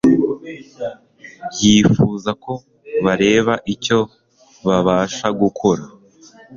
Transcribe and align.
Yifuza 1.63 2.29
ko 2.43 2.53
bareba 3.05 3.53
icyo 3.73 3.99
babasha 4.65 5.27
gukora 5.41 5.83